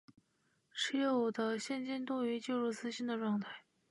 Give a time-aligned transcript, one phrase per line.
[0.73, 3.61] 持有的现金多于借入资金的状态